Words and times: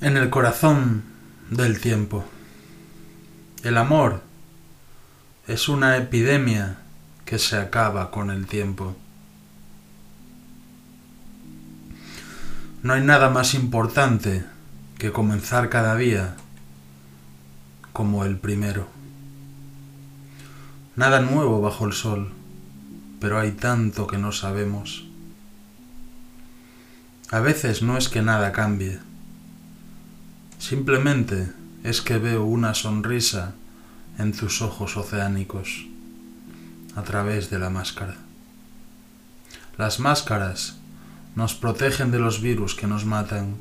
En 0.00 0.16
el 0.16 0.30
corazón 0.30 1.02
del 1.50 1.80
tiempo. 1.80 2.24
El 3.62 3.78
amor 3.78 4.22
es 5.46 5.68
una 5.68 5.96
epidemia 5.96 6.78
que 7.24 7.38
se 7.38 7.56
acaba 7.56 8.10
con 8.10 8.30
el 8.30 8.46
tiempo. 8.46 8.96
No 12.82 12.92
hay 12.92 13.02
nada 13.02 13.30
más 13.30 13.54
importante 13.54 14.44
que 14.98 15.12
comenzar 15.12 15.68
cada 15.68 15.96
día 15.96 16.36
como 17.92 18.24
el 18.24 18.36
primero. 18.36 18.86
Nada 20.94 21.20
nuevo 21.20 21.60
bajo 21.60 21.86
el 21.86 21.92
sol, 21.92 22.32
pero 23.20 23.40
hay 23.40 23.52
tanto 23.52 24.06
que 24.06 24.18
no 24.18 24.32
sabemos. 24.32 25.06
A 27.32 27.40
veces 27.40 27.82
no 27.82 27.98
es 27.98 28.08
que 28.08 28.22
nada 28.22 28.52
cambie, 28.52 29.00
simplemente 30.60 31.52
es 31.82 32.00
que 32.00 32.18
veo 32.18 32.44
una 32.44 32.72
sonrisa 32.72 33.54
en 34.16 34.32
tus 34.32 34.62
ojos 34.62 34.96
oceánicos 34.96 35.86
a 36.94 37.02
través 37.02 37.50
de 37.50 37.58
la 37.58 37.68
máscara. 37.68 38.14
Las 39.76 39.98
máscaras 39.98 40.76
nos 41.34 41.54
protegen 41.54 42.12
de 42.12 42.20
los 42.20 42.40
virus 42.40 42.76
que 42.76 42.86
nos 42.86 43.04
matan. 43.04 43.56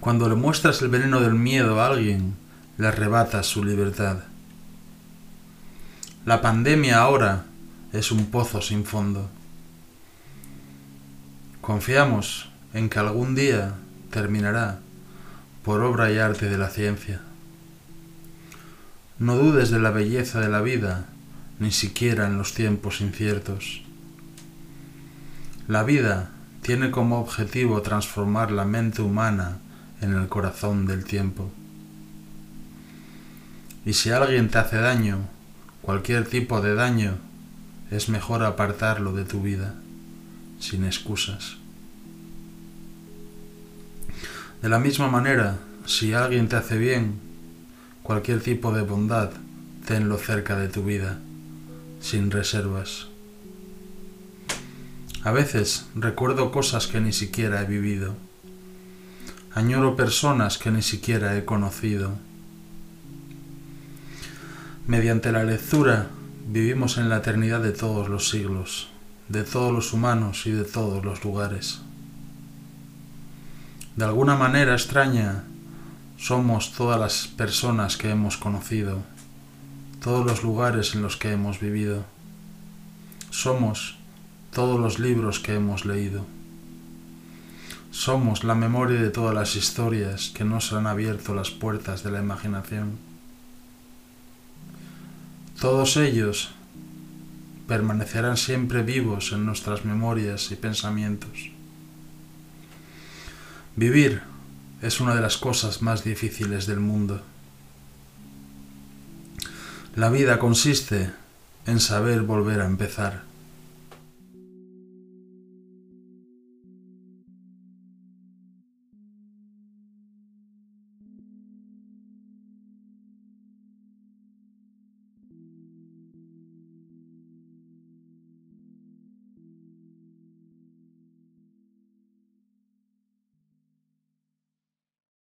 Cuando 0.00 0.28
le 0.28 0.36
muestras 0.36 0.80
el 0.80 0.88
veneno 0.88 1.20
del 1.20 1.34
miedo 1.34 1.82
a 1.82 1.88
alguien, 1.88 2.34
le 2.78 2.88
arrebatas 2.88 3.46
su 3.46 3.62
libertad. 3.62 4.24
La 6.24 6.40
pandemia 6.40 7.02
ahora 7.02 7.44
es 7.92 8.10
un 8.10 8.26
pozo 8.30 8.62
sin 8.62 8.86
fondo. 8.86 9.28
Confiamos 11.64 12.50
en 12.74 12.90
que 12.90 12.98
algún 12.98 13.34
día 13.34 13.72
terminará 14.10 14.80
por 15.64 15.80
obra 15.80 16.12
y 16.12 16.18
arte 16.18 16.50
de 16.50 16.58
la 16.58 16.68
ciencia. 16.68 17.22
No 19.18 19.36
dudes 19.36 19.70
de 19.70 19.78
la 19.78 19.90
belleza 19.90 20.40
de 20.40 20.50
la 20.50 20.60
vida, 20.60 21.06
ni 21.58 21.70
siquiera 21.70 22.26
en 22.26 22.36
los 22.36 22.52
tiempos 22.52 23.00
inciertos. 23.00 23.80
La 25.66 25.84
vida 25.84 26.32
tiene 26.60 26.90
como 26.90 27.18
objetivo 27.18 27.80
transformar 27.80 28.50
la 28.50 28.66
mente 28.66 29.00
humana 29.00 29.56
en 30.02 30.12
el 30.12 30.28
corazón 30.28 30.84
del 30.84 31.06
tiempo. 31.06 31.50
Y 33.86 33.94
si 33.94 34.10
alguien 34.10 34.50
te 34.50 34.58
hace 34.58 34.76
daño, 34.76 35.20
cualquier 35.80 36.28
tipo 36.28 36.60
de 36.60 36.74
daño, 36.74 37.16
es 37.90 38.10
mejor 38.10 38.44
apartarlo 38.44 39.14
de 39.14 39.24
tu 39.24 39.40
vida, 39.40 39.76
sin 40.58 40.84
excusas. 40.84 41.56
De 44.62 44.68
la 44.68 44.78
misma 44.78 45.08
manera, 45.08 45.58
si 45.86 46.14
alguien 46.14 46.48
te 46.48 46.56
hace 46.56 46.78
bien, 46.78 47.20
cualquier 48.02 48.40
tipo 48.40 48.72
de 48.72 48.82
bondad, 48.82 49.30
tenlo 49.86 50.16
cerca 50.16 50.56
de 50.56 50.68
tu 50.68 50.84
vida, 50.84 51.18
sin 52.00 52.30
reservas. 52.30 53.08
A 55.22 55.32
veces 55.32 55.86
recuerdo 55.94 56.50
cosas 56.50 56.86
que 56.86 57.00
ni 57.00 57.12
siquiera 57.12 57.62
he 57.62 57.66
vivido. 57.66 58.14
Añoro 59.54 59.96
personas 59.96 60.58
que 60.58 60.70
ni 60.70 60.82
siquiera 60.82 61.36
he 61.36 61.44
conocido. 61.44 62.12
Mediante 64.86 65.32
la 65.32 65.44
lectura 65.44 66.08
vivimos 66.46 66.98
en 66.98 67.08
la 67.08 67.18
eternidad 67.18 67.62
de 67.62 67.72
todos 67.72 68.08
los 68.08 68.28
siglos, 68.28 68.88
de 69.28 69.44
todos 69.44 69.72
los 69.72 69.92
humanos 69.92 70.46
y 70.46 70.50
de 70.50 70.64
todos 70.64 71.04
los 71.04 71.24
lugares. 71.24 71.80
De 73.96 74.04
alguna 74.04 74.36
manera 74.36 74.72
extraña, 74.74 75.44
somos 76.18 76.72
todas 76.72 76.98
las 76.98 77.28
personas 77.28 77.96
que 77.96 78.10
hemos 78.10 78.36
conocido, 78.36 79.02
todos 80.02 80.26
los 80.26 80.42
lugares 80.42 80.94
en 80.94 81.02
los 81.02 81.16
que 81.16 81.32
hemos 81.32 81.60
vivido. 81.60 82.04
Somos 83.30 83.96
todos 84.52 84.78
los 84.78 84.98
libros 84.98 85.40
que 85.40 85.54
hemos 85.54 85.84
leído. 85.84 86.26
Somos 87.90 88.42
la 88.42 88.54
memoria 88.54 89.00
de 89.00 89.10
todas 89.10 89.34
las 89.34 89.54
historias 89.56 90.30
que 90.30 90.44
nos 90.44 90.72
han 90.72 90.86
abierto 90.86 91.34
las 91.34 91.50
puertas 91.50 92.02
de 92.02 92.10
la 92.10 92.20
imaginación. 92.20 92.98
Todos 95.60 95.96
ellos 95.96 96.50
permanecerán 97.66 98.36
siempre 98.36 98.82
vivos 98.82 99.32
en 99.32 99.46
nuestras 99.46 99.84
memorias 99.84 100.50
y 100.50 100.56
pensamientos. 100.56 101.50
Vivir 103.76 104.22
es 104.82 105.00
una 105.00 105.14
de 105.14 105.20
las 105.20 105.36
cosas 105.36 105.82
más 105.82 106.04
difíciles 106.04 106.66
del 106.66 106.80
mundo. 106.80 107.22
La 109.96 110.10
vida 110.10 110.38
consiste 110.38 111.10
en 111.66 111.80
saber 111.80 112.22
volver 112.22 112.60
a 112.60 112.66
empezar 112.66 113.22